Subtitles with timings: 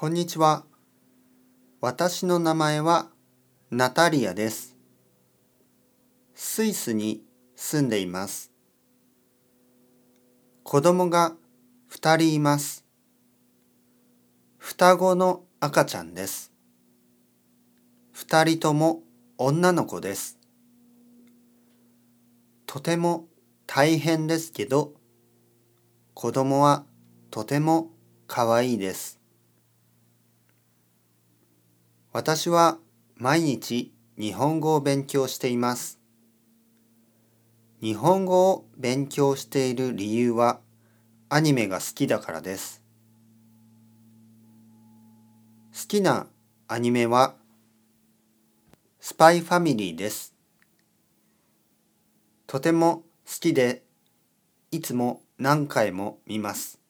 [0.00, 0.64] こんにちは。
[1.80, 3.08] 私の名前は
[3.72, 4.76] ナタリアです。
[6.36, 7.24] スイスに
[7.56, 8.52] 住んでいます。
[10.62, 11.34] 子供が
[11.88, 12.84] 二人います。
[14.56, 16.52] 双子の赤ちゃんです。
[18.12, 19.02] 二人とも
[19.36, 20.38] 女の子です。
[22.66, 23.26] とても
[23.66, 24.92] 大変ですけど、
[26.14, 26.84] 子供は
[27.32, 27.90] とても
[28.28, 29.17] かわいいです。
[32.18, 32.78] 私は
[33.14, 36.00] 毎日日本語を勉強しています。
[37.80, 40.58] 日本語を勉強している理由は
[41.28, 42.82] アニメが好きだからです。
[45.72, 46.26] 好きな
[46.66, 47.36] アニメは
[48.98, 50.34] スパイファミリーです。
[52.48, 53.84] とても好きで
[54.72, 56.80] いつも何回も見ます。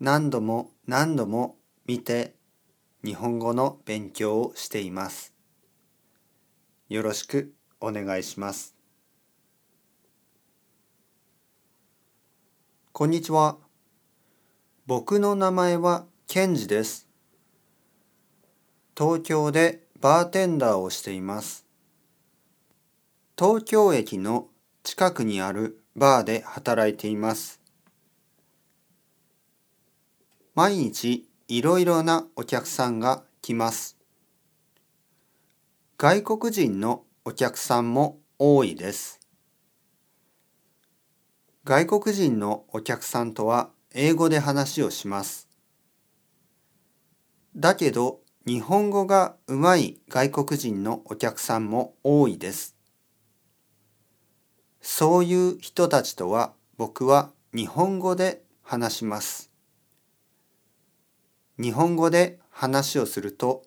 [0.00, 2.39] 何度も何度も見て
[3.02, 5.32] 日本語の勉強をしています。
[6.90, 8.74] よろしくお願いします。
[12.92, 13.56] こんにちは。
[14.86, 17.08] 僕の名前はケンジです。
[18.94, 21.64] 東京でバーテンダーをしています。
[23.38, 24.48] 東京駅の
[24.82, 27.62] 近くにあるバーで働いています。
[30.54, 33.98] 毎日いろいろなお客さんが来ます。
[35.98, 39.18] 外国人のお客さんも多いです。
[41.64, 45.48] 外国人のお客さんとは英語で話をします。
[47.56, 52.76] だけど日本語がうまい外国人のお客さんも多いです。
[54.80, 59.49] そういう人たちとは僕は日本語で話します。
[61.62, 63.64] 日本語で話をすると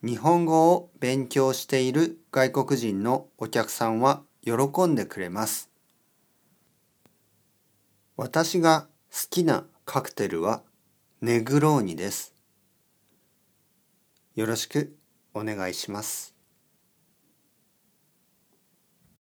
[0.00, 5.68] 日本語を勉強している外国人のお客さんは喜んでくれます。
[8.16, 10.62] 私が好きなカクテルは
[11.20, 12.32] ネグローニです。
[14.36, 14.96] よろしく
[15.34, 16.35] お願いします。